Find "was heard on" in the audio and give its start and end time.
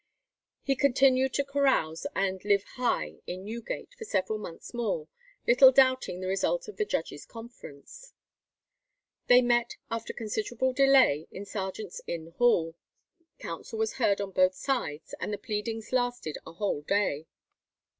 13.77-14.31